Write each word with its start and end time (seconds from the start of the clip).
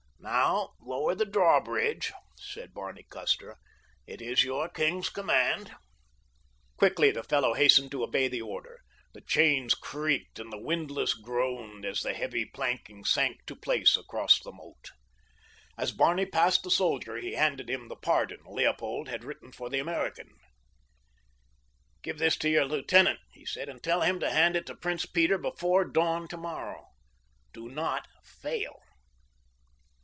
"Now, 0.23 0.73
lower 0.79 1.15
the 1.15 1.25
drawbridge," 1.25 2.11
said 2.37 2.75
Barney 2.75 3.03
Custer, 3.09 3.57
"it 4.05 4.21
is 4.21 4.43
your 4.43 4.69
king's 4.69 5.09
command." 5.09 5.73
Quickly 6.77 7.09
the 7.09 7.23
fellow 7.23 7.55
hastened 7.55 7.89
to 7.91 8.03
obey 8.03 8.27
the 8.27 8.41
order. 8.41 8.81
The 9.15 9.21
chains 9.21 9.73
creaked 9.73 10.37
and 10.37 10.51
the 10.53 10.59
windlass 10.61 11.15
groaned 11.15 11.85
as 11.85 12.01
the 12.01 12.13
heavy 12.13 12.45
planking 12.45 13.03
sank 13.03 13.45
to 13.47 13.55
place 13.55 13.97
across 13.97 14.39
the 14.39 14.51
moat. 14.51 14.91
As 15.75 15.91
Barney 15.91 16.27
passed 16.27 16.61
the 16.61 16.71
soldier 16.71 17.17
he 17.17 17.33
handed 17.33 17.67
him 17.67 17.87
the 17.87 17.95
pardon 17.95 18.41
Leopold 18.45 19.07
had 19.09 19.23
written 19.23 19.51
for 19.51 19.71
the 19.71 19.79
American. 19.79 20.29
"Give 22.03 22.19
this 22.19 22.37
to 22.37 22.49
your 22.49 22.65
lieutenant," 22.65 23.19
he 23.31 23.43
said, 23.45 23.67
"and 23.69 23.81
tell 23.83 24.01
him 24.01 24.19
to 24.19 24.29
hand 24.29 24.55
it 24.55 24.67
to 24.67 24.75
Prince 24.75 25.07
Peter 25.07 25.39
before 25.39 25.83
dawn 25.83 26.27
tomorrow. 26.27 26.89
Do 27.53 27.69
not 27.69 28.07
fail." 28.23 28.81